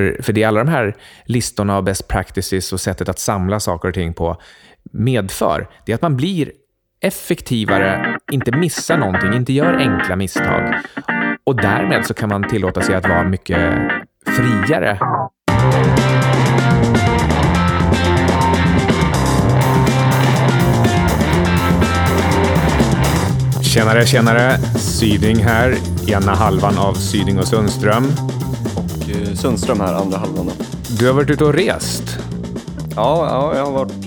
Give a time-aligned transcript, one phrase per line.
[0.00, 3.88] För, för det alla de här listorna och best practices och sättet att samla saker
[3.88, 4.36] och ting på
[4.92, 6.52] medför, det är att man blir
[7.00, 10.74] effektivare, inte missar någonting, inte gör enkla misstag.
[11.44, 13.58] Och därmed så kan man tillåta sig att vara mycket
[14.26, 14.98] friare.
[23.62, 24.58] Tjenare, tjenare!
[24.78, 25.74] Syding här,
[26.08, 28.04] ena halvan av Syding och Sundström.
[29.36, 30.50] Sundström här, andra halvan.
[30.98, 32.18] Du har varit ute och rest.
[32.96, 34.06] Ja, ja jag har varit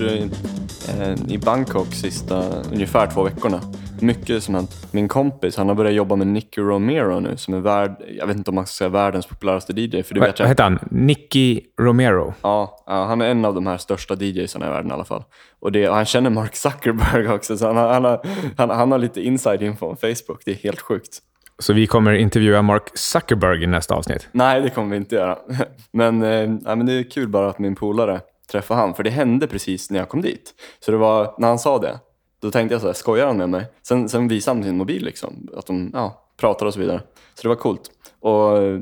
[0.88, 2.42] eh, i Bangkok sista
[2.72, 3.60] ungefär två veckorna.
[4.00, 4.86] Mycket som hänt.
[4.90, 8.36] Min kompis, han har börjat jobba med Nicky Romero nu som är värld, jag vet
[8.36, 10.02] inte om man ska säga världens populäraste DJ.
[10.02, 10.44] För det Vad vet jag.
[10.46, 10.78] vad heter han?
[10.90, 12.34] Nicky Romero.
[12.42, 15.24] Ja, ja, han är en av de här största DJsarna i världen i alla fall.
[15.60, 18.20] Och, det, och han känner Mark Zuckerberg också, så han, har- han, har,
[18.56, 20.42] han, han har lite inside info om Facebook.
[20.44, 21.18] Det är helt sjukt.
[21.58, 24.28] Så vi kommer intervjua Mark Zuckerberg i nästa avsnitt.
[24.32, 25.38] Nej, det kommer vi inte göra.
[25.92, 29.46] Men, eh, men det är kul bara att min polare träffade han, för det hände
[29.46, 30.54] precis när jag kom dit.
[30.80, 31.98] Så det var, när han sa det,
[32.42, 33.64] då tänkte jag så här, skojar han med mig?
[33.82, 37.00] Sen, sen visade han sin mobil liksom, att de ja, pratar och så vidare.
[37.34, 37.90] Så det var coolt.
[38.20, 38.80] Och eh,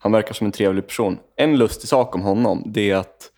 [0.00, 1.18] han verkar som en trevlig person.
[1.36, 3.30] En lustig sak om honom, det är att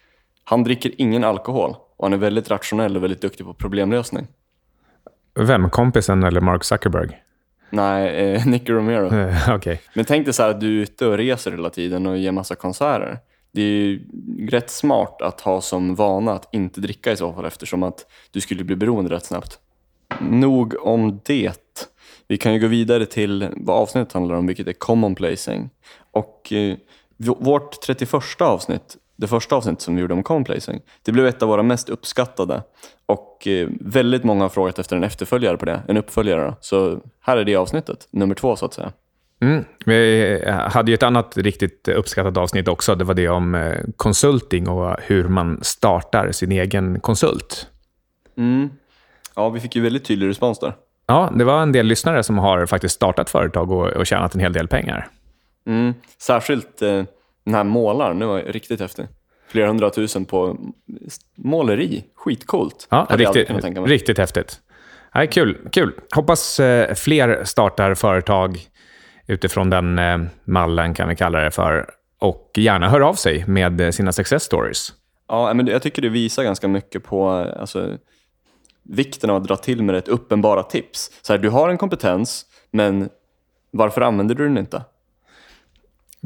[0.44, 4.26] han dricker ingen alkohol och han är väldigt rationell och väldigt duktig på problemlösning.
[5.34, 5.70] Vem?
[5.70, 7.20] Kompisen eller Mark Zuckerberg?
[7.70, 9.14] Nej, eh, Nicky Romero.
[9.14, 9.80] Eh, Okej.
[9.94, 12.32] Men tänk dig så här att du är ute och reser hela tiden och ger
[12.32, 13.18] massa konserter.
[13.52, 14.00] Det är ju
[14.50, 18.40] rätt smart att ha som vana att inte dricka i så fall eftersom att du
[18.40, 19.58] skulle bli beroende rätt snabbt.
[20.20, 21.88] Nog om det.
[22.28, 25.70] Vi kan ju gå vidare till vad avsnittet handlar om, vilket är commonplacing.
[26.10, 26.76] Och eh,
[27.16, 31.48] vårt 31 avsnitt, det första avsnittet som vi gjorde om commonplacing, det blev ett av
[31.48, 32.62] våra mest uppskattade.
[33.06, 36.54] Och eh, väldigt många har frågat efter en efterföljare på det, en uppföljare.
[36.60, 38.92] Så här är det avsnittet, nummer två så att säga.
[39.40, 39.64] Mm.
[39.84, 42.94] Vi hade ju ett annat riktigt uppskattat avsnitt också.
[42.94, 47.68] Det var det om eh, konsulting och hur man startar sin egen konsult.
[48.36, 48.70] Mm.
[49.34, 50.74] Ja, vi fick ju väldigt tydlig respons där.
[51.06, 54.40] Ja, det var en del lyssnare som har faktiskt startat företag och, och tjänat en
[54.40, 55.08] hel del pengar.
[55.66, 55.94] Mm.
[56.18, 57.02] Särskilt eh,
[57.46, 59.06] den här målaren, det var riktigt häftig.
[59.48, 60.56] Flera hundratusen på
[61.36, 62.86] måleri, skitcoolt.
[62.90, 63.50] Ja, riktigt,
[63.86, 64.60] riktigt häftigt.
[65.14, 65.92] Nej, kul, kul.
[66.14, 68.58] Hoppas eh, fler startar företag
[69.26, 71.90] utifrån den eh, mallen, kan vi kalla det för.
[72.18, 74.92] Och gärna hör av sig med eh, sina success stories.
[75.28, 77.96] Ja, men jag tycker det visar ganska mycket på alltså,
[78.82, 81.10] vikten av att dra till med rätt uppenbara tips.
[81.22, 83.08] Så här, du har en kompetens, men
[83.70, 84.82] varför använder du den inte?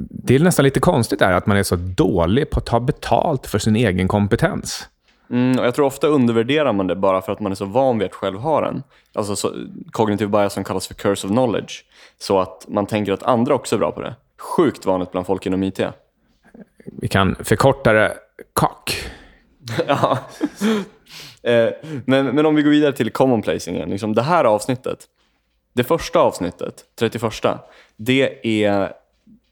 [0.08, 3.46] Det är nästan lite konstigt där att man är så dålig på att ta betalt
[3.46, 4.88] för sin egen kompetens.
[5.30, 7.98] Mm, och jag tror ofta undervärderar man det bara för att man är så van
[7.98, 8.82] vid att själv ha den.
[9.14, 9.52] Alltså så,
[9.90, 11.84] kognitiv bias som kallas för curse of knowledge.
[12.18, 14.14] Så att man tänker att andra också är bra på det.
[14.38, 15.80] Sjukt vanligt bland folk inom IT.
[16.84, 18.14] Vi kan förkorta det
[18.52, 18.68] COC.
[19.86, 20.18] ja.
[21.42, 21.68] eh,
[22.04, 23.90] men, men om vi går vidare till commonplacingen.
[23.90, 24.98] Liksom det här avsnittet,
[25.72, 27.22] det första avsnittet, 31,
[27.96, 28.92] det är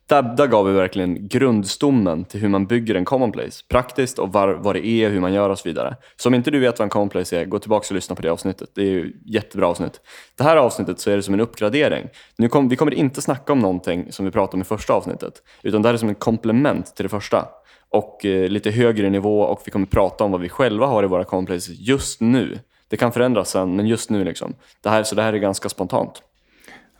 [0.08, 3.64] där, där gav vi verkligen grundstommen till hur man bygger en commonplace.
[3.68, 5.96] Praktiskt och var, vad det är, hur man gör och så vidare.
[6.16, 8.28] Så om inte du vet vad en commonplace är, gå tillbaka och lyssna på det
[8.28, 8.70] avsnittet.
[8.74, 10.00] Det är ju jättebra avsnitt.
[10.36, 12.08] Det här avsnittet så är det som en uppgradering.
[12.36, 15.42] Nu kom, vi kommer inte snacka om någonting som vi pratade om i första avsnittet.
[15.62, 17.48] Utan det här är som ett komplement till det första.
[17.90, 21.06] Och eh, lite högre nivå och vi kommer prata om vad vi själva har i
[21.06, 22.58] våra commonplaces just nu.
[22.88, 24.54] Det kan förändras sen, men just nu liksom.
[24.82, 26.22] Det här, så det här är ganska spontant.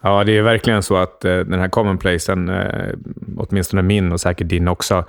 [0.01, 2.95] Ja, det är verkligen så att eh, den här commonplacen, eh,
[3.37, 5.05] åtminstone min och säkert din också,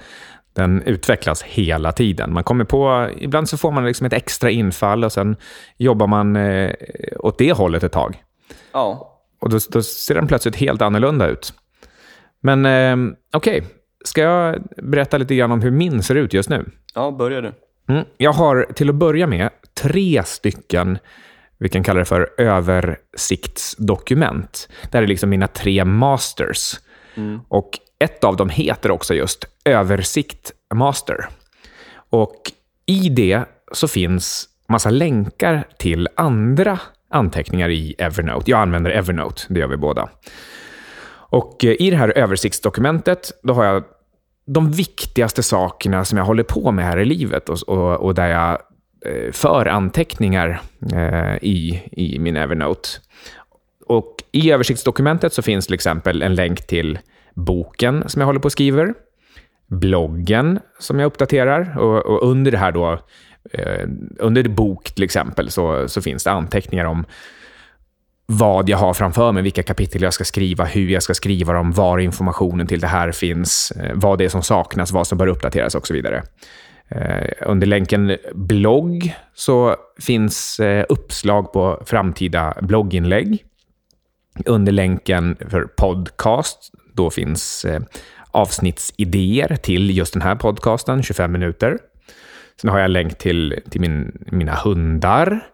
[0.53, 2.33] den utvecklas hela tiden.
[2.33, 5.35] Man kommer på, ibland så får man liksom ett extra infall och sen
[5.77, 6.72] jobbar man eh,
[7.19, 8.23] åt det hållet ett tag.
[8.73, 11.53] Ja, Och då, då ser den plötsligt helt annorlunda ut.
[12.41, 13.63] Men eh, okej,
[14.06, 16.66] ska jag berätta lite grann om hur min ser ut just nu?
[16.95, 17.53] ja börjar du.
[17.94, 18.06] Mm.
[18.17, 19.50] Jag har till att börja med
[19.81, 20.97] tre stycken,
[21.59, 24.70] vi kan kalla det för översiktsdokument.
[24.92, 26.80] Det här är liksom mina tre masters.
[27.47, 31.28] Och ett av dem heter också just översikt master.
[32.10, 32.42] Och
[32.86, 36.80] i det så finns massa länkar till andra
[37.10, 38.51] anteckningar i Evernote.
[38.51, 40.10] Jag använder Evernote, det gör vi båda.
[41.31, 43.83] Och eh, i det här översiktsdokumentet, då har jag
[44.45, 48.28] de viktigaste sakerna som jag håller på med här i livet och, och, och där
[48.28, 48.60] jag
[49.06, 50.62] Eh, för anteckningar
[50.94, 52.90] eh, i, i min Evernote.
[53.86, 57.00] Och I översiktsdokumentet så finns till exempel en länk till
[57.34, 58.94] boken som jag håller på och skriver,
[59.68, 63.00] bloggen som jag uppdaterar och, och under det här då,
[63.51, 63.88] eh,
[64.19, 67.06] under bok till exempel, så, så finns det anteckningar om
[68.25, 71.72] vad jag har framför mig, vilka kapitel jag ska skriva, hur jag ska skriva dem,
[71.72, 75.75] var informationen till det här finns, vad det är som saknas, vad som bör uppdateras
[75.75, 76.24] och så vidare.
[76.91, 83.45] Eh, under länken blogg så finns eh, uppslag på framtida blogginlägg.
[84.45, 87.81] Under länken för podcast, då finns eh,
[88.31, 91.77] avsnittsidéer till just den här podcasten, 25 minuter.
[92.62, 95.47] Sen har jag länk till, till min, mina hundar,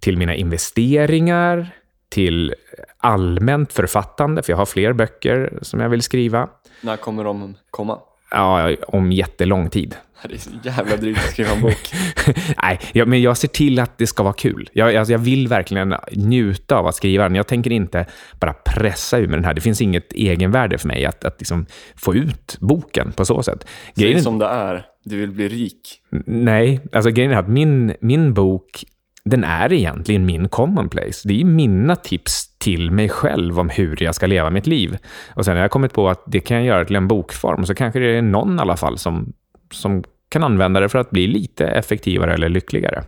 [0.00, 1.70] till mina investeringar,
[2.08, 2.54] till
[2.98, 6.48] allmänt författande, för jag har fler böcker som jag vill skriva.
[6.80, 7.98] När kommer de komma?
[8.30, 9.96] Ja, om jättelång tid.
[10.22, 11.92] Det är så jävla drygt att skriva en bok.
[12.62, 14.70] Nej, jag, men jag ser till att det ska vara kul.
[14.72, 17.34] Jag, alltså, jag vill verkligen njuta av att skriva den.
[17.34, 18.06] Jag tänker inte
[18.40, 19.54] bara pressa ur mig den här.
[19.54, 21.66] Det finns inget egenvärde för mig att, att liksom
[21.96, 23.66] få ut boken på så sätt.
[23.94, 24.22] Grejen...
[24.22, 24.86] som det är.
[25.04, 26.00] Du vill bli rik.
[26.26, 28.84] Nej, alltså grejen är att min, min bok
[29.28, 31.28] den är egentligen min commonplace.
[31.28, 34.98] Det är mina tips till mig själv om hur jag ska leva mitt liv.
[35.34, 37.74] Och sen har jag kommit på att det kan jag göra till en bokform, så
[37.74, 39.32] kanske det är någon i alla fall som,
[39.72, 43.04] som kan använda det för att bli lite effektivare eller lyckligare.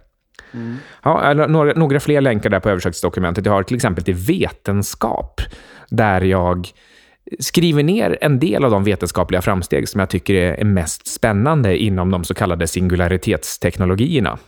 [0.55, 0.77] Mm.
[1.03, 3.47] Ja, några, några fler länkar där på översiktsdokumentet.
[3.47, 5.41] Jag har till exempel till vetenskap,
[5.91, 6.69] där jag
[7.39, 12.11] skriver ner en del av de vetenskapliga framsteg som jag tycker är mest spännande inom
[12.11, 14.39] de så kallade singularitetsteknologierna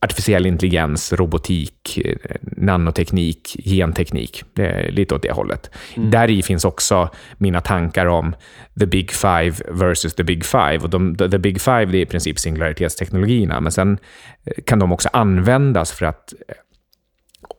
[0.00, 1.98] artificiell intelligens, robotik,
[2.40, 4.44] nanoteknik, genteknik.
[4.52, 5.70] Det är lite åt det hållet.
[5.96, 6.10] Mm.
[6.10, 8.34] Där i finns också mina tankar om
[8.80, 10.78] the big five versus the big five.
[10.78, 13.98] Och de, the big five är i princip singularitetsteknologierna, men sen
[14.44, 16.54] eh, kan de också användas för att eh,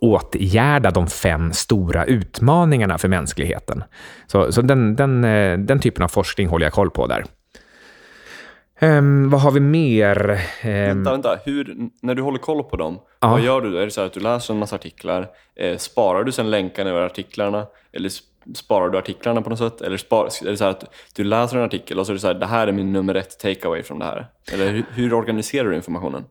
[0.02, 3.84] åtgärda de fem stora utmaningarna för mänskligheten.
[4.28, 7.26] Så, så den, den, eh, den typen av forskning håller jag koll på där.
[8.82, 10.30] Um, vad har vi mer?
[10.64, 11.40] Um, vänta, vänta.
[11.46, 13.30] Hur, när du håller koll på dem, ja.
[13.30, 13.80] vad gör du?
[13.80, 15.28] Är det så att du läser en massa artiklar?
[15.56, 17.68] Eh, sparar du sen länkarna över artiklarna?
[17.94, 18.12] Eller
[18.56, 19.82] sparar du artiklarna på något sätt?
[19.82, 20.84] Eller spar, är det så att
[21.16, 23.16] du läser en artikel och så är det så här, det här är min nummer
[23.16, 24.28] ett takeaway från det här?
[24.54, 26.26] Eller hur, hur organiserar du informationen?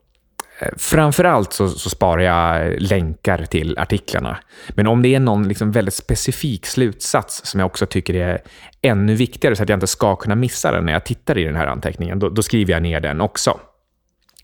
[0.77, 4.39] Framförallt så, så sparar jag länkar till artiklarna.
[4.69, 8.43] Men om det är någon liksom väldigt specifik slutsats som jag också tycker är
[8.83, 11.57] ännu viktigare så att jag inte ska kunna missa den när jag tittar i den
[11.57, 13.61] här anteckningen, då, då skriver jag ner den också.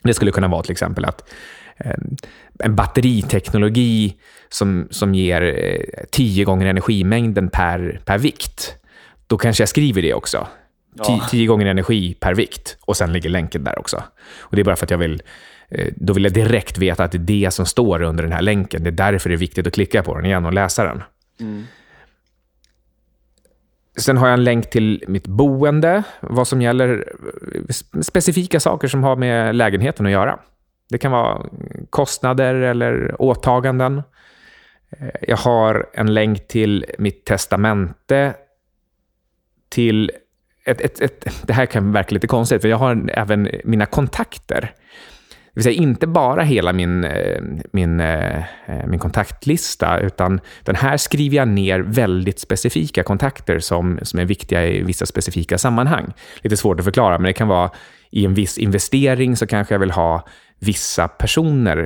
[0.02, 1.30] Det skulle kunna vara till exempel att
[1.76, 1.94] eh,
[2.58, 4.16] en batteriteknologi
[4.48, 8.74] som, som ger eh, tio gånger energimängden per, per vikt.
[9.26, 10.46] Då kanske jag skriver det också.
[10.96, 11.28] Ja.
[11.30, 14.02] Tio gånger energi per vikt och sen ligger länken där också.
[14.38, 17.04] Och Det är bara för att jag vill Eh, Eh, då vill jag direkt veta
[17.04, 18.84] att det är det som står under den här länken.
[18.84, 21.02] Det är därför det är viktigt att klicka på den igen och läsa den.
[21.40, 21.64] Mm.
[23.96, 27.12] Sen har jag en länk till mitt boende, vad som gäller
[27.54, 30.38] eh, specifika saker som har med lägenheten att göra.
[30.90, 31.46] Det kan vara
[31.90, 34.02] kostnader eller åtaganden.
[34.90, 38.34] Eh, jag har en länk till mitt testamente,
[39.68, 40.10] till
[40.64, 44.74] ett, ett, ett, det här kan verka lite konstigt, för jag har även mina kontakter.
[45.54, 47.42] Det vill säga inte bara hela min, eh,
[47.72, 48.42] min, eh,
[48.86, 54.66] min kontaktlista, utan den här skriver jag ner väldigt specifika kontakter som, som är viktiga
[54.66, 56.12] i vissa specifika sammanhang.
[56.42, 57.70] Lite svårt att förklara, men det kan vara
[58.10, 60.26] i en viss investering så kanske jag vill ha
[60.58, 61.78] vissa personer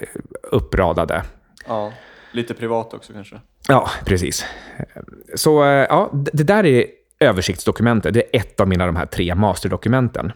[0.00, 1.22] eh, uppradade.
[1.66, 1.92] Ja,
[2.32, 3.40] lite privat också kanske.
[3.68, 4.44] Ja, precis.
[5.34, 6.86] Så ja, det där är
[7.20, 8.14] översiktsdokumentet.
[8.14, 10.32] Det är ett av mina de här tre masterdokumenten.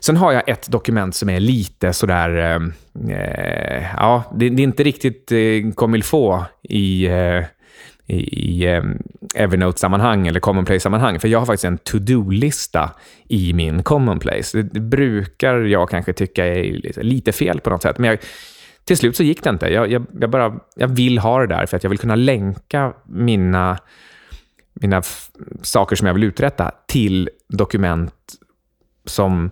[0.00, 2.36] Sen har jag ett dokument som är lite sådär...
[2.36, 2.60] Eh,
[3.10, 7.44] eh ja, det, det, är inte riktigt eh, comme il faut i, eh,
[8.06, 8.84] i eh,
[9.34, 11.20] Evernote-sammanhang eller commonplace-sammanhang.
[11.20, 12.90] För jag har faktiskt en to-do-lista
[13.28, 14.58] i min commonplace.
[14.58, 17.98] Det, det, brukar jag kanske tycka är lite fel på något sätt.
[17.98, 18.18] Men jag,
[18.84, 19.66] till slut så gick det inte.
[19.66, 22.92] Jag, jag, jag, bara, jag vill ha det där för att jag vill kunna länka
[23.06, 23.78] mina
[24.80, 25.02] mina
[25.62, 28.14] saker som jag vill uträtta till dokument
[29.04, 29.50] som,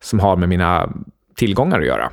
[0.00, 0.92] som har med mina
[1.34, 2.12] tillgångar att göra.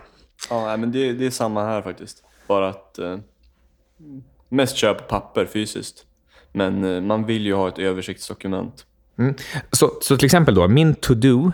[0.50, 2.24] Ja, men det, det är samma här faktiskt.
[2.48, 3.18] Bara att eh,
[4.50, 6.06] mest köpa papper fysiskt.
[6.52, 8.86] Men eh, man vill ju ha ett översiktsdokument.
[9.20, 9.36] Mm.
[9.72, 11.52] Så, så till exempel då, min to-do,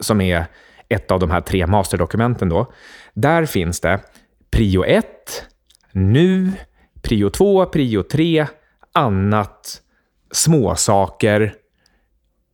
[0.00, 0.46] som är
[0.88, 2.72] ett av de här tre masterdokumenten, då,
[3.14, 4.00] där finns det
[4.50, 5.06] prio 1,
[5.92, 6.52] nu,
[7.02, 8.46] prio 2, prio 3,
[8.92, 9.81] annat,
[10.32, 11.54] småsaker,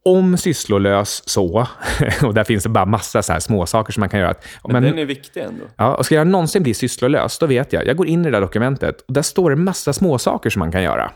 [0.04, 1.66] om sysslolös så,
[2.22, 4.34] och där finns det bara massa så här småsaker som man kan göra.
[4.64, 5.64] Men, men den är viktig ändå.
[5.76, 7.86] Ja, och ska jag någonsin bli sysslolös, då vet jag.
[7.86, 10.72] Jag går in i det där dokumentet och där står det massa småsaker som man
[10.72, 11.12] kan göra.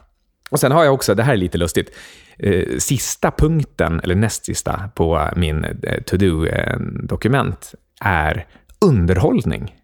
[0.50, 1.96] Och sen har jag också, det här är lite lustigt,
[2.38, 8.46] eh, sista punkten, eller näst sista på min eh, to-do-dokument är
[8.80, 9.74] underhållning.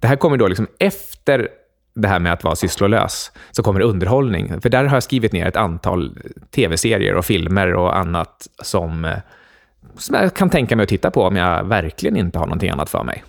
[0.00, 1.48] Det här kommer då liksom efter
[1.94, 4.60] det här med att vara sysslolös, så kommer underhållning.
[4.60, 6.18] För där har jag skrivit ner ett antal
[6.50, 9.16] tv-serier och filmer och annat som, eh,
[9.96, 12.90] som jag kan tänka mig att titta på om jag verkligen inte har någonting annat
[12.90, 13.24] för mig.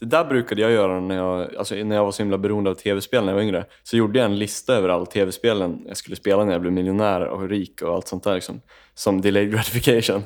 [0.00, 2.74] Det där brukade jag göra när jag, alltså när jag var så himla beroende av
[2.74, 3.64] tv-spel när jag var yngre.
[3.82, 7.20] Så gjorde jag en lista över alla tv-spelen jag skulle spela när jag blev miljonär
[7.20, 8.34] och rik och allt sånt där.
[8.34, 8.60] Liksom,
[8.94, 10.22] som delayed gratification.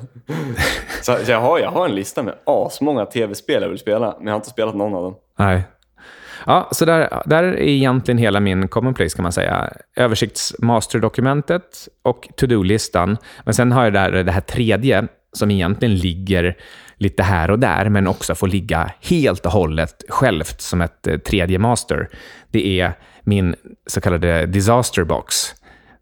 [1.02, 4.26] så, så jag, har, jag har en lista med asmånga tv-spel jag vill spela, men
[4.26, 5.14] jag har inte spelat någon av dem.
[5.38, 5.62] Nej.
[6.46, 9.72] Ja, så där, där är egentligen hela min commonplace kan man säga.
[9.96, 13.16] Översiktsmasterdokumentet och to-do-listan.
[13.44, 16.56] Men sen har jag där det här tredje som egentligen ligger
[16.96, 21.18] lite här och där, men också får ligga helt och hållet självt som ett eh,
[21.18, 22.08] tredje master.
[22.50, 22.92] Det är
[23.22, 23.54] min
[23.86, 25.34] så kallade disaster box.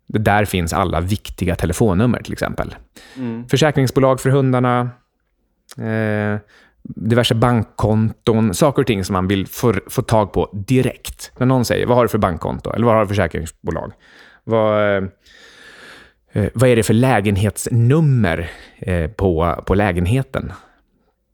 [0.07, 2.75] Där finns alla viktiga telefonnummer till exempel.
[3.17, 3.49] Mm.
[3.49, 4.91] Försäkringsbolag för hundarna,
[5.79, 6.41] eh,
[6.89, 11.33] diverse bankkonton, saker och ting som man vill få, få tag på direkt.
[11.39, 12.71] När någon säger, vad har du för bankkonto?
[12.71, 13.93] Eller vad har du för försäkringsbolag?
[14.45, 15.05] Vad, eh,
[16.33, 20.53] eh vad är det för lägenhetsnummer eh, på, på lägenheten?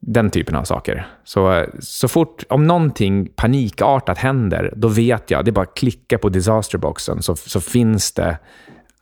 [0.07, 1.07] Den typen av saker.
[1.25, 6.19] Så, så fort, om någonting panikartat händer, då vet jag, det är bara att klicka
[6.19, 8.39] på disasterboxen så, så finns det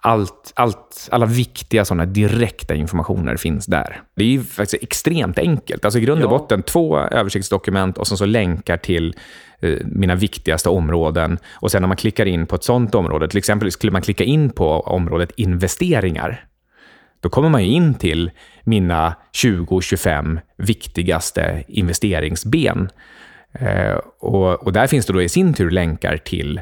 [0.04, 4.02] allt, allt, alla viktiga sådana direkta informationer finns där.
[4.14, 5.84] Det är ju faktiskt extremt enkelt.
[5.84, 9.14] Alltså i grund och botten två översiktsdokument och sen så länkar till
[9.60, 11.38] eh, mina viktigaste områden.
[11.50, 14.24] Och sen när man klickar in på ett sådant område, till exempel skulle man klicka
[14.24, 16.44] in på området investeringar,
[17.20, 18.30] då kommer man in till
[18.64, 22.88] mina 20-25 viktigaste investeringsben.
[23.52, 26.60] Eh, och, och, där finns det då i sin tur länkar till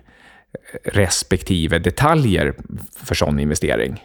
[0.84, 2.54] respektive detaljer
[3.04, 4.00] för sån investering.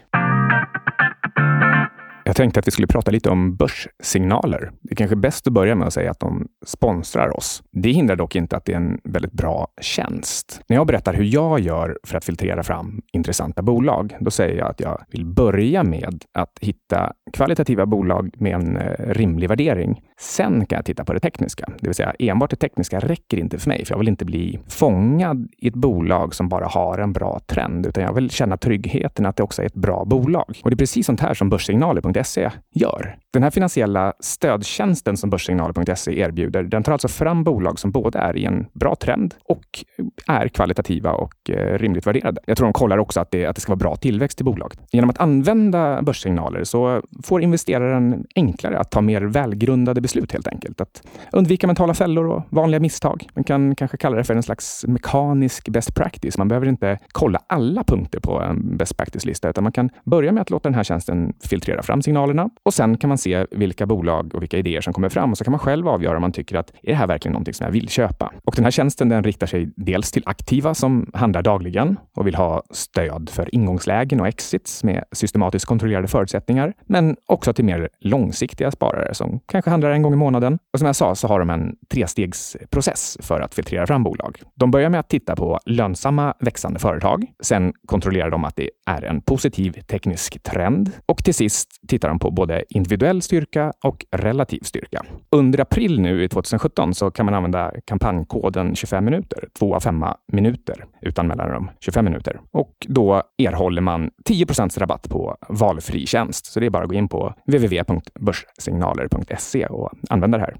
[2.26, 4.70] Jag tänkte att vi skulle prata lite om börssignaler.
[4.82, 7.62] Det är kanske bäst att börja med att säga att de sponsrar oss.
[7.72, 10.60] Det hindrar dock inte att det är en väldigt bra tjänst.
[10.68, 14.70] När jag berättar hur jag gör för att filtrera fram intressanta bolag, då säger jag
[14.70, 20.00] att jag vill börja med att hitta kvalitativa bolag med en eh, rimlig värdering.
[20.18, 23.58] Sen kan jag titta på det tekniska, det vill säga enbart det tekniska räcker inte
[23.58, 27.12] för mig, för jag vill inte bli fångad i ett bolag som bara har en
[27.12, 30.60] bra trend, utan jag vill känna tryggheten att det också är ett bra bolag.
[30.64, 33.16] Och det är precis sånt här som Börssignaler.se gör.
[33.32, 38.36] Den här finansiella stödtjänsten som Börssignaler.se erbjuder, den tar alltså fram bolag som både är
[38.36, 39.84] i en bra trend och
[40.26, 42.40] är kvalitativa och eh, rimligt värderade.
[42.46, 44.80] Jag tror de kollar också att det, att det ska vara bra tillväxt i bolaget.
[44.92, 50.80] Genom att använda börssignaler så får investeraren enklare att ta mer välgrundade beslut helt enkelt.
[50.80, 53.26] Att undvika mentala fällor och vanliga misstag.
[53.34, 56.38] Man kan kanske kalla det för en slags mekanisk best practice.
[56.38, 60.40] Man behöver inte kolla alla punkter på en best practice-lista, utan man kan börja med
[60.40, 64.34] att låta den här tjänsten filtrera fram signalerna och sen kan man se vilka bolag
[64.34, 66.56] och vilka idéer som kommer fram och så kan man själv avgöra om man tycker
[66.56, 68.32] att är det här verkligen någonting som jag vill köpa?
[68.44, 72.34] Och den här tjänsten den riktar sig dels till aktiva som handlar dagligen och vill
[72.34, 78.70] ha stöd för ingångslägen och exits med systematiskt kontrollerade förutsättningar, men också till mer långsiktiga
[78.70, 80.58] sparare som kanske handlar en gång i månaden.
[80.72, 84.42] Och som jag sa så har de en trestegsprocess för att filtrera fram bolag.
[84.54, 87.26] De börjar med att titta på lönsamma växande företag.
[87.42, 92.18] Sen kontrollerar de att det är en positiv teknisk trend och till sist tittar de
[92.18, 95.04] på både individuell styrka och relativ styrka.
[95.30, 100.04] Under april nu i 2017 så kan man använda kampanjkoden 25 minuter, 2 av 5
[100.32, 102.40] minuter utan mellanrum, 25 minuter.
[102.50, 106.46] Och då erhåller man 10% rabatt på valfri tjänst.
[106.46, 110.56] Så det är bara att gå in på www.börssignaler.se och använda det här.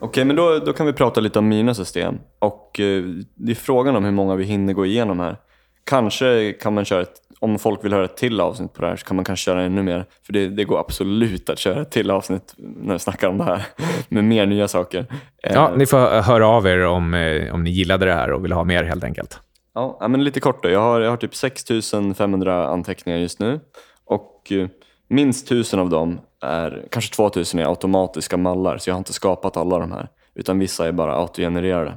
[0.00, 2.18] Okej, men då, då kan vi prata lite om mina system.
[2.38, 3.04] Och eh,
[3.34, 5.36] det är frågan om hur många vi hinner gå igenom här.
[5.84, 8.96] Kanske kan man köra ett om folk vill höra ett till avsnitt på det här
[8.96, 10.04] så kan man kanske köra ännu mer.
[10.26, 13.44] För det, det går absolut att köra ett till avsnitt när vi snackar om det
[13.44, 13.66] här
[14.08, 15.06] med mer nya saker.
[15.42, 18.52] Ja, ni får höra av er om, eh, om ni gillade det här och vill
[18.52, 19.40] ha mer helt enkelt.
[19.74, 20.70] Ja, men lite kort då.
[20.70, 23.60] Jag har, jag har typ 6500 anteckningar just nu
[24.04, 24.68] och eh,
[25.08, 29.56] minst tusen av dem är, kanske 2000 är automatiska mallar, så jag har inte skapat
[29.56, 31.94] alla de här, utan vissa är bara autogenererade.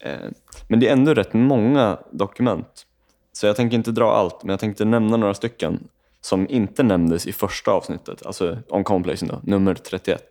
[0.00, 0.30] Eh,
[0.68, 2.86] men det är ändå rätt många dokument.
[3.32, 5.88] Så jag tänker inte dra allt, men jag tänkte nämna några stycken
[6.20, 10.22] som inte nämndes i första avsnittet, alltså om complacing då, nummer 31.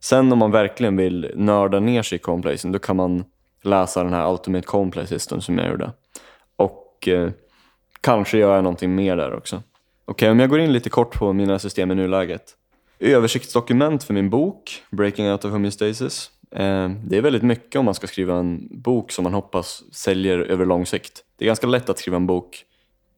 [0.00, 3.24] Sen om man verkligen vill nörda ner sig i complacing, då kan man
[3.62, 5.92] läsa den här Ultimate Complace System som jag gjorde.
[6.56, 7.30] Och eh,
[8.00, 9.62] kanske gör jag någonting mer där också.
[10.06, 12.42] Okej, okay, om jag går in lite kort på mina system i nuläget.
[12.98, 16.30] Översiktsdokument för min bok, Breaking Out of Homeostasis.
[16.50, 20.38] Eh, det är väldigt mycket om man ska skriva en bok som man hoppas säljer
[20.38, 21.20] över lång sikt.
[21.38, 22.64] Det är ganska lätt att skriva en bok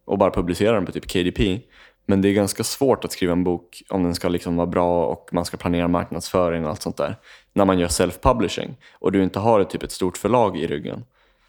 [0.04, 1.60] och bara publicera den på typ KDP.
[2.06, 5.06] Men det är ganska svårt att skriva en bok om den ska liksom vara bra
[5.06, 7.16] och man ska planera marknadsföring och allt sånt där.
[7.52, 11.04] När man gör self-publishing och du inte har ett, typ ett stort förlag i ryggen.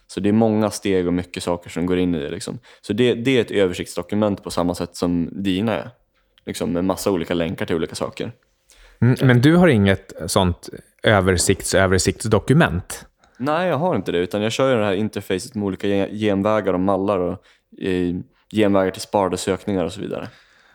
[0.08, 2.30] Så det är många steg och mycket saker som går in i det.
[2.30, 2.60] Liksom.
[2.82, 5.90] Så det, det är ett översiktsdokument på samma sätt som dina är.
[6.46, 8.32] Liksom, med massa olika länkar till olika saker.
[9.02, 10.70] Mm, men du har inget sånt
[11.04, 13.06] översikts-översiktsdokument?
[13.38, 14.18] Nej, jag har inte det.
[14.18, 17.44] Utan jag kör det här interfacet med olika genvägar och mallar och
[17.82, 18.16] eh,
[18.56, 20.28] genvägar till sparade sökningar och så vidare.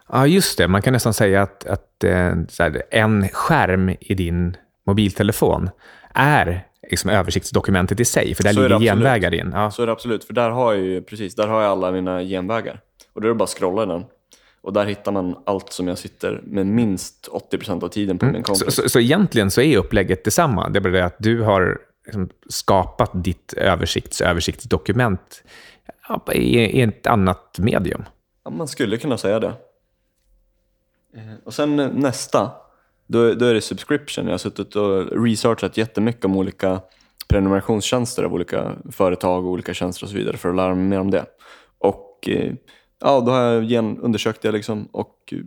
[0.09, 0.69] Ja, just det.
[0.69, 5.71] Man kan nästan säga att, att eh, här, en skärm i din mobiltelefon
[6.15, 9.51] är liksom översiktsdokumentet i sig, för där så ligger genvägar in.
[9.55, 9.71] Ja.
[9.71, 12.23] Så är det absolut, för där har jag ju, precis, där har jag alla mina
[12.23, 12.81] genvägar.
[13.13, 14.05] Och då är det bara att scrolla den.
[14.61, 18.33] Och där hittar man allt som jag sitter med minst 80% av tiden på mm.
[18.33, 18.65] min konto.
[18.65, 20.69] Så, så, så, egentligen så är upplägget detsamma.
[20.69, 25.43] Det är bara det att du har liksom skapat ditt översikts översiktsdokument
[26.33, 28.05] i, i ett annat medium.
[28.45, 29.55] Ja, man skulle kunna säga det.
[31.17, 32.51] Eh, och sen nästa,
[33.13, 34.25] då, då är det subscription.
[34.25, 36.81] Jag har suttit och researchat jättemycket om olika
[37.29, 41.01] prenumerationstjänster av olika företag och olika tjänster och så vidare för att lära mig mer
[41.01, 41.27] om det.
[41.79, 42.53] Och eh,
[43.01, 45.39] ja, då har jag igen undersökt det liksom och eh,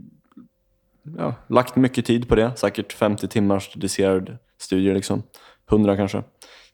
[1.18, 2.52] ja, lagt mycket tid på det.
[2.56, 5.24] Säkert 50 timmars dedicerad studier, liksom.
[5.70, 6.24] 100 kanske.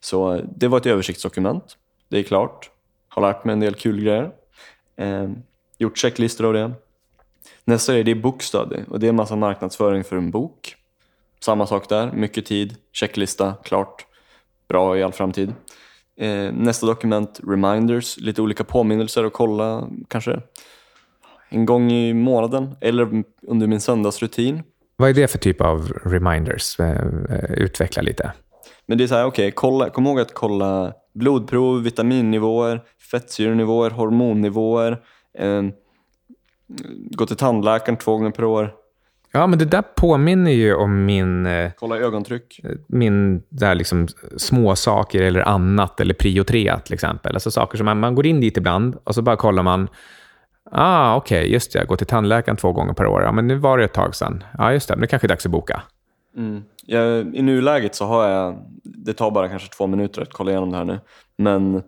[0.00, 1.76] Så eh, det var ett översiktsdokument.
[2.08, 2.70] Det är klart.
[3.08, 4.30] Har lärt mig en del kul grejer.
[4.96, 5.30] Eh,
[5.78, 6.72] gjort checklistor av det.
[7.64, 10.76] Nästa är det är bookstudy och det är en massa marknadsföring för en bok.
[11.42, 14.06] Samma sak där, mycket tid, checklista, klart.
[14.68, 15.54] Bra i all framtid.
[16.20, 20.40] Eh, nästa dokument, reminders, lite olika påminnelser att kolla kanske
[21.48, 24.62] en gång i månaden eller under min söndagsrutin.
[24.96, 26.80] Vad är det för typ av reminders?
[26.80, 28.32] Eh, eh, utveckla lite.
[28.86, 35.02] Men det är så här, okej, okay, kom ihåg att kolla blodprov, vitaminnivåer, fettsyrenivåer, hormonnivåer.
[35.38, 35.62] Eh,
[37.10, 38.81] gå till tandläkaren två gånger per år.
[39.32, 41.46] Ja, men det där påminner ju om min...
[41.46, 42.60] Eh, kolla ögontryck.
[42.86, 47.34] Min där liksom små saker eller annat, eller prio 3 till exempel.
[47.34, 49.88] Alltså saker som man, man går in dit ibland och så bara kollar man
[50.74, 51.78] Ah, okej, okay, just det.
[51.78, 53.22] Jag går till tandläkaren två gånger per år.
[53.22, 54.44] Ja, men nu var det ett tag sedan.
[54.58, 54.94] Ja, just det.
[54.94, 55.82] Men det kanske är dags att boka.
[56.36, 56.62] Mm.
[56.86, 60.70] Jag, I nuläget så har jag, det tar bara kanske två minuter att kolla igenom
[60.70, 61.00] det här nu.
[61.36, 61.82] Men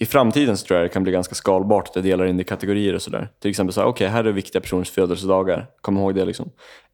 [0.00, 2.40] i framtiden så tror jag det kan bli ganska skalbart att jag delar in det
[2.40, 3.28] i kategorier och sådär.
[3.40, 5.66] Till exempel så här, okej, okay, här är viktiga personers födelsedagar.
[5.80, 6.50] Kom ihåg det liksom.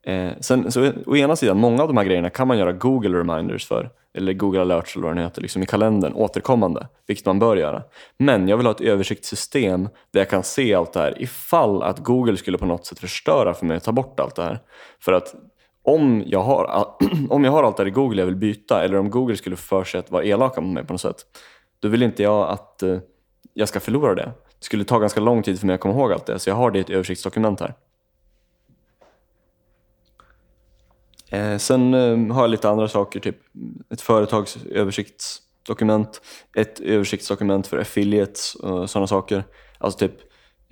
[0.07, 3.19] Eh, sen, så, å ena sidan, många av de här grejerna kan man göra Google
[3.19, 3.91] reminders för.
[4.17, 6.89] Eller Google alerts eller vad den heter, liksom i kalendern, återkommande.
[7.07, 7.83] Vilket man bör göra.
[8.19, 11.99] Men jag vill ha ett översiktssystem där jag kan se allt det här ifall att
[11.99, 14.59] Google skulle på något sätt förstöra för mig och ta bort allt det här.
[15.01, 15.35] För att
[15.83, 16.87] om jag har,
[17.31, 19.57] om jag har allt det här i Google jag vill byta eller om Google skulle
[19.57, 21.25] få för sig att vara elaka mot mig på något sätt
[21.85, 22.99] då vill inte jag att eh,
[23.55, 24.33] jag ska förlora det.
[24.59, 26.55] Det skulle ta ganska lång tid för mig att komma ihåg allt det, så jag
[26.55, 27.75] har det i ett översiktsdokument här.
[31.31, 33.37] Eh, sen eh, har jag lite andra saker, typ
[33.91, 36.21] ett företags översiktsdokument,
[36.57, 39.45] ett översiktsdokument för affiliates och sådana saker.
[39.79, 40.21] Alltså typ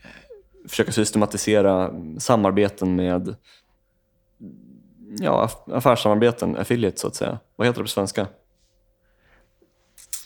[0.04, 3.34] eh, försöka systematisera samarbeten med
[5.18, 7.38] ja, affärssamarbeten, affiliates så att säga.
[7.56, 8.26] Vad heter det på svenska?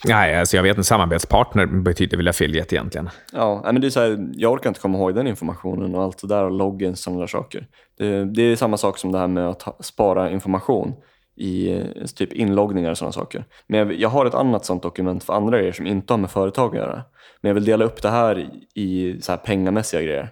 [0.07, 0.83] Nej, alltså jag vet inte.
[0.83, 3.09] Samarbetspartner betyder väl affiliate egentligen.
[3.33, 6.21] Ja, men det är så här, jag orkar inte komma ihåg den informationen och allt
[6.21, 7.67] det där och loggen och sådana saker.
[7.97, 10.93] Det, det, är samma sak som det här med att spara information
[11.35, 13.45] i eh, typ inloggningar och sådana saker.
[13.67, 16.31] Men jag, jag, har ett annat sånt dokument för andra grejer som inte har med
[16.31, 17.03] företag att göra.
[17.41, 20.29] Men jag vill dela upp det här i, i så här pengamässiga grejer.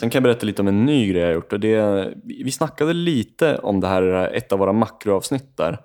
[0.00, 1.52] Sen kan jag berätta lite om en ny grej jag gjort.
[1.52, 5.78] Och det, vi snackade lite om det här i ett av våra makroavsnitt där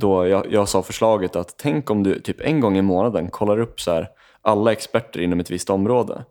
[0.00, 3.60] då jag, jag sa förslaget att tänk om du typ en gång i månaden kollar
[3.60, 4.08] upp så här,
[4.42, 6.24] alla experter inom ett visst område.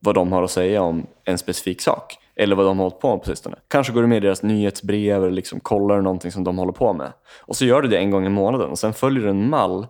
[0.00, 2.16] Vad de har att säga om en specifik sak.
[2.36, 3.56] Eller vad de har hållit på med på sistone.
[3.68, 6.92] Kanske går du med i deras nyhetsbrev eller liksom kollar någonting som de håller på
[6.92, 7.12] med.
[7.40, 9.86] Och så gör du det en gång i månaden och sen följer du en mall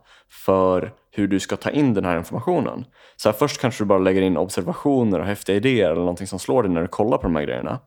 [0.47, 2.85] för hur du ska ta in den här informationen.
[3.17, 6.39] Så här, först kanske du bara lägger in observationer och häftiga idéer eller någonting som
[6.39, 7.81] slår dig när du kollar på de här grejerna.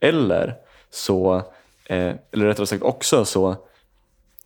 [0.00, 0.54] Eller
[0.90, 1.34] så,
[1.86, 3.56] eh, eller rättare sagt också så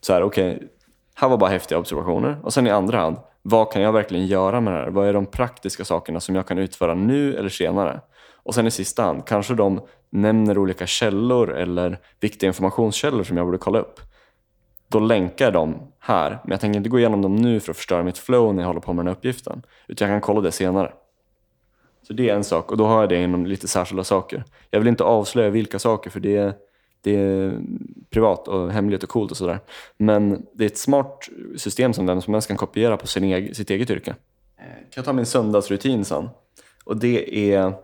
[0.00, 0.68] så här, okej, okay,
[1.14, 2.37] här var bara häftiga observationer.
[2.42, 4.88] Och sen i andra hand, vad kan jag verkligen göra med det här?
[4.88, 8.00] Vad är de praktiska sakerna som jag kan utföra nu eller senare?
[8.42, 9.80] Och sen i sista hand, kanske de
[10.11, 14.00] nämner olika källor eller viktiga informationskällor som jag borde kolla upp.
[14.88, 17.76] Då länkar jag dem här, men jag tänker inte gå igenom dem nu för att
[17.76, 19.62] förstöra mitt flow när jag håller på med den här uppgiften.
[19.88, 20.92] Utan jag kan kolla det senare.
[22.02, 24.44] Så det är en sak och då har jag det inom lite särskilda saker.
[24.70, 26.56] Jag vill inte avslöja vilka saker för det
[27.02, 27.61] det är
[28.11, 29.61] privat och hemligt och coolt och sådär.
[29.96, 33.54] Men det är ett smart system som den som helst kan kopiera på sin egen,
[33.54, 34.11] sitt eget yrke.
[34.58, 36.28] Eh, kan jag ta min söndagsrutin sen?
[36.84, 37.74] Och det är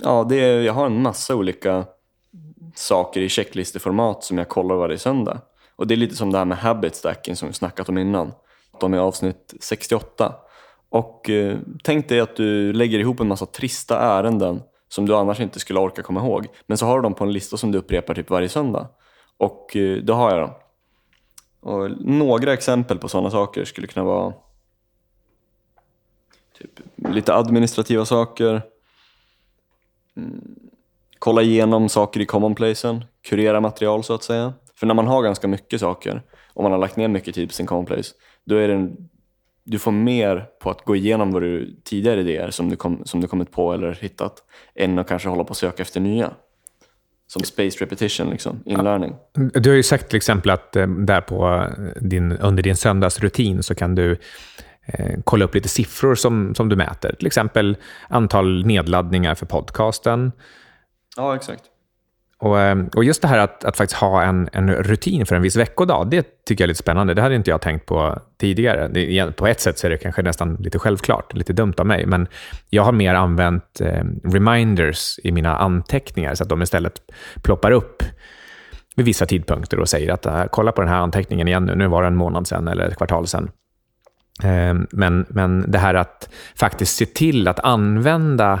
[0.00, 1.84] Ja, det är, jag har en massa olika
[2.74, 5.40] saker i checklisteformat som jag kollar varje söndag.
[5.76, 8.32] Och det är lite som det här med habit stacking som vi snackat om innan.
[8.80, 10.34] De är avsnitt 68.
[10.88, 14.62] Och eh, tänk dig att du lägger ihop en massa trista ärenden
[14.92, 16.46] som du annars inte skulle orka komma ihåg.
[16.66, 18.88] Men så har du dem på en lista som du upprepar typ varje söndag.
[19.36, 20.50] Och eh, då har jag dem.
[21.60, 24.32] Och några exempel på sådana saker skulle kunna vara
[26.58, 28.62] typ, lite administrativa saker,
[30.16, 30.40] mm.
[31.18, 34.52] kolla igenom saker i commonplacen, kurera material så att säga.
[34.74, 36.22] För när man har ganska mycket saker
[36.54, 39.08] och man har lagt ner mycket tid på sin commonplace, då är det en,
[39.64, 43.20] du får mer på att gå igenom vad du tidigare idéer som du, kom, som
[43.20, 44.34] du kommit på eller hittat,
[44.74, 46.30] än att kanske hålla på och söka efter nya.
[47.26, 49.14] Som space repetition, liksom, inlärning.
[49.34, 51.68] Du har ju sagt till exempel att eh, där på
[52.00, 54.18] din, under din söndagsrutin så kan du
[54.86, 57.14] eh, kolla upp lite siffror som, som du mäter.
[57.18, 57.76] Till exempel
[58.08, 60.32] antal nedladdningar för podcasten.
[61.16, 61.62] Ja, exakt.
[62.42, 65.42] Och, eh, och just det här att, att faktiskt ha en, en rutin för en
[65.42, 67.14] viss veckodag, det tycker jag är lite spännande.
[67.14, 68.88] Det hade inte jag tänkt på tidigare.
[68.88, 72.06] Det, på ett sätt så är det kanske nästan lite självklart, lite dumt av mig,
[72.06, 72.26] men
[72.70, 77.00] jag har mer använt eh, reminders i mina anteckningar, så att de istället
[77.42, 78.02] ploppar upp
[78.96, 81.88] vid vissa tidpunkter och säger att ah, kolla på den här anteckningen igen nu, nu
[81.88, 83.50] var det en månad sen, eller ett kvartal sen”.
[84.42, 88.60] Eh, men, men det här att faktiskt se till att använda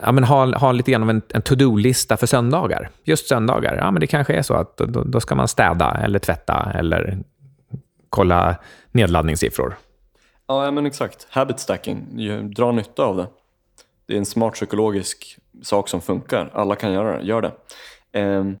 [0.00, 2.90] ja, men ha, ha lite grann av en, en to-do-lista för söndagar.
[3.04, 6.18] Just söndagar, ja, men det kanske är så att då, då ska man städa eller
[6.18, 7.18] tvätta eller
[8.08, 8.56] kolla
[8.92, 9.76] nedladdningssiffror.
[10.46, 11.26] Ja, men exakt.
[11.30, 12.06] Habit stacking,
[12.56, 13.26] dra nytta av det.
[14.06, 16.50] Det är en smart psykologisk sak som funkar.
[16.54, 17.24] Alla kan göra det.
[17.24, 17.52] Gör det.
[18.20, 18.58] Um,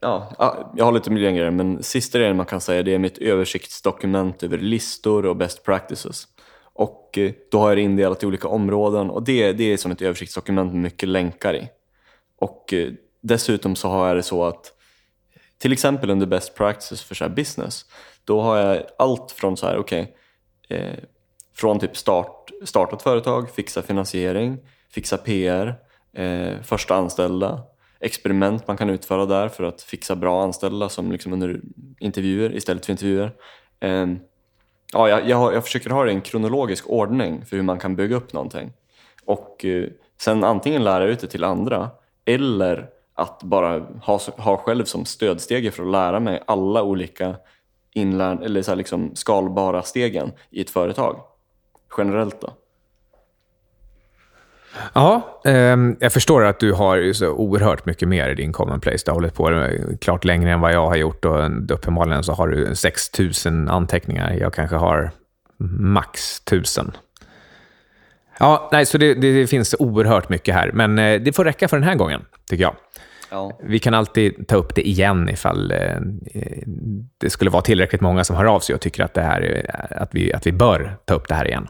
[0.00, 4.42] ja, jag har lite miljögrejer, men sista grejen man kan säga det är mitt översiktsdokument
[4.42, 6.28] över listor och best practices.
[6.76, 9.92] Och eh, då har jag det indelat i olika områden och det, det är som
[9.92, 11.68] ett översiktsdokument med mycket länkar i.
[12.38, 14.72] Och eh, dessutom så har jag det så att
[15.58, 17.84] till exempel under best practices för så business,
[18.24, 20.16] då har jag allt från så här, okej,
[20.64, 20.98] okay, eh,
[21.54, 24.58] från typ start, starta ett företag, fixa finansiering,
[24.90, 25.74] fixa PR,
[26.12, 27.62] eh, första anställda,
[28.00, 31.60] experiment man kan utföra där för att fixa bra anställda som liksom under
[32.00, 33.32] intervjuer istället för intervjuer.
[33.80, 34.06] Eh,
[34.92, 37.96] ja, jag, jag, jag, försöker ha det i en kronologisk ordning för hur man kan
[37.96, 38.72] bygga upp någonting.
[39.24, 39.88] Och eh,
[40.20, 41.90] sen antingen lära ut det till andra
[42.24, 47.36] eller att bara ha, ha själv som stödsteg för att lära mig alla olika
[47.94, 51.20] inlär, eller så liksom skalbara stegen i ett företag.
[51.98, 52.52] Generellt då.
[54.92, 58.98] Ja, eh, jag förstår att du har så oerhört mycket mer i din commonplace.
[59.04, 59.68] Du har hållit på
[60.00, 64.36] klart längre än vad jag har gjort och uppenbarligen så har du 6000 anteckningar.
[64.40, 65.10] Jag kanske har
[65.78, 66.92] max 1000.
[68.38, 71.76] Ja, nej, så det, det, finns oerhört mycket här, men eh, det får räcka för
[71.76, 72.74] den här gången, tycker jag.
[73.30, 73.58] Ja.
[73.62, 76.00] Vi kan alltid ta upp det igen ifall eh,
[77.18, 80.08] det skulle vara tillräckligt många som hör av sig och tycker att, det här, att,
[80.12, 81.68] vi, att vi bör ta upp det här igen.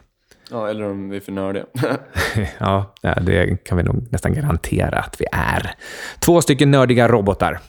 [0.51, 1.65] Ja, eller om vi är för nördiga.
[2.59, 5.71] ja, det kan vi nog nästan garantera att vi är.
[6.19, 7.59] Två stycken nördiga robotar.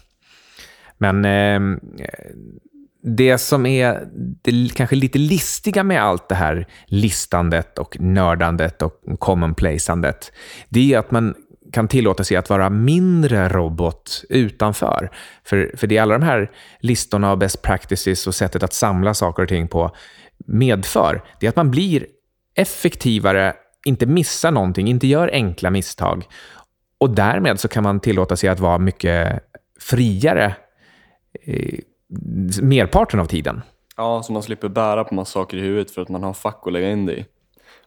[0.98, 1.60] Men eh,
[3.02, 4.08] det som är
[4.42, 10.32] det kanske lite listiga med allt det här listandet och nördandet och commonplaceandet,
[10.68, 11.34] det är att man
[11.72, 15.10] kan tillåta sig att vara mindre robot utanför.
[15.44, 19.14] För, för det är alla de här listorna av best practices och sättet att samla
[19.14, 19.96] saker och ting på
[20.46, 22.06] medför, det är att man blir
[22.58, 26.26] effektivare, inte missar någonting, inte gör enkla misstag.
[26.98, 29.40] Och därmed så kan man tillåta sig att vara mycket
[29.80, 30.56] friare
[31.46, 31.78] eh,
[32.62, 33.62] merparten av tiden.
[33.96, 36.62] Ja, så man slipper bära på massa saker i huvudet för att man har fack
[36.66, 37.24] att lägga in det i.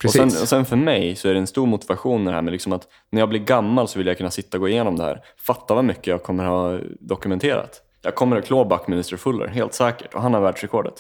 [0.04, 2.52] Och sen, och sen, för mig så är det en stor motivation det här med
[2.52, 5.04] liksom att när jag blir gammal så vill jag kunna sitta och gå igenom det
[5.04, 5.24] här.
[5.38, 7.82] Fatta vad mycket jag kommer ha dokumenterat.
[8.02, 10.14] Jag kommer att klå Buckminster Fuller, helt säkert.
[10.14, 10.94] Och han har världsrekordet.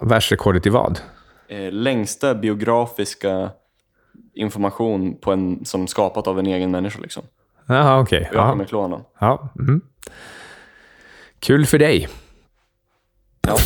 [0.00, 1.00] Världsrekordet i vad?
[1.48, 3.50] Eh, längsta biografiska
[4.34, 7.00] information på en, som skapat av en egen människa.
[7.00, 7.22] Liksom.
[7.66, 8.20] Jaha, okej.
[8.20, 8.38] Okay.
[8.38, 9.04] Jag kommer klå honom.
[9.18, 9.52] Ja.
[9.58, 9.80] Mm.
[11.38, 12.08] Kul för dig.
[13.46, 13.56] Ja.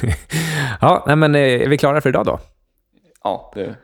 [0.80, 2.38] ja, nej, men eh, är vi klara för idag då?
[3.22, 3.74] Ja, det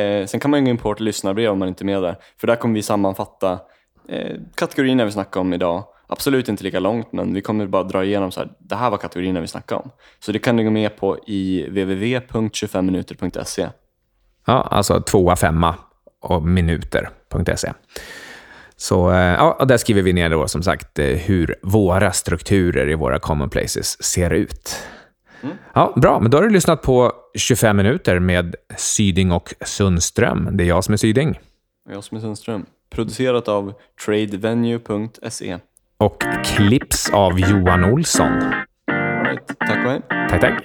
[0.00, 2.16] eh, Sen kan man gå in på vårt lyssnarbrev om man inte är med där.
[2.40, 3.60] För där kommer vi sammanfatta
[4.08, 8.04] eh, kategorierna vi snackar om idag Absolut inte lika långt, men vi kommer bara dra
[8.04, 9.90] igenom så här, det här var kategorierna vi snackade om.
[10.20, 13.68] Så det kan du gå med på i www.25minuter.se.
[14.46, 15.74] Ja, alltså tvåa, femma
[16.20, 17.72] och minuter.se.
[18.76, 22.94] Så eh, ja, där skriver vi ner då som sagt eh, hur våra strukturer i
[22.94, 24.76] våra common places ser ut.
[25.42, 25.56] Mm.
[25.74, 30.48] Ja, bra, men då har du lyssnat på 25 minuter med Syding och Sundström.
[30.52, 31.40] Det är jag som är Syding.
[31.86, 32.66] Och jag som är Sundström.
[32.90, 33.74] Producerat av
[34.06, 35.58] tradevenue.se.
[36.02, 38.32] Och klipps av Johan Olsson.
[39.24, 39.46] Right.
[39.58, 40.00] Tack och hej.
[40.30, 40.62] Tack, tack.